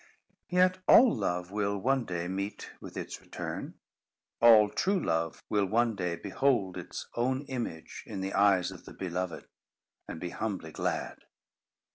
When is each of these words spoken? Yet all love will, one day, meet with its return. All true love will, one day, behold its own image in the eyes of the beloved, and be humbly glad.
Yet 0.49 0.79
all 0.87 1.15
love 1.15 1.51
will, 1.51 1.77
one 1.77 2.05
day, 2.05 2.27
meet 2.27 2.71
with 2.81 2.97
its 2.97 3.21
return. 3.21 3.75
All 4.41 4.67
true 4.67 4.99
love 4.99 5.43
will, 5.47 5.67
one 5.67 5.95
day, 5.95 6.15
behold 6.15 6.75
its 6.75 7.07
own 7.13 7.43
image 7.43 8.01
in 8.07 8.21
the 8.21 8.33
eyes 8.33 8.71
of 8.71 8.85
the 8.85 8.93
beloved, 8.93 9.47
and 10.07 10.19
be 10.19 10.29
humbly 10.31 10.71
glad. 10.71 11.19